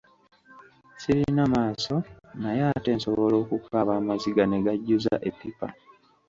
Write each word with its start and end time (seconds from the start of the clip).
Sirina 1.01 1.43
maaso 1.53 1.95
naye 2.41 2.61
ate 2.75 2.91
nsobola 2.97 3.35
okukaaba 3.43 3.91
amaziga 4.01 4.43
ne 4.47 4.59
gajjuza 4.65 5.13
eppipa. 5.29 5.67